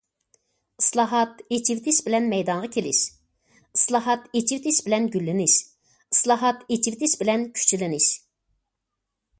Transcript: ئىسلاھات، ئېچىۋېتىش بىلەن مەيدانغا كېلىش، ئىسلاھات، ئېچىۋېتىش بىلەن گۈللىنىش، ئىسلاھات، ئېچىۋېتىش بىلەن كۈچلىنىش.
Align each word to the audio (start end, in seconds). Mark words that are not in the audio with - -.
ئىسلاھات، 0.83 1.43
ئېچىۋېتىش 1.57 1.99
بىلەن 2.07 2.25
مەيدانغا 2.31 2.69
كېلىش، 2.77 3.01
ئىسلاھات، 3.59 4.25
ئېچىۋېتىش 4.41 4.81
بىلەن 4.89 5.07
گۈللىنىش، 5.17 5.59
ئىسلاھات، 5.91 6.69
ئېچىۋېتىش 6.77 7.17
بىلەن 7.23 7.47
كۈچلىنىش. 7.61 8.11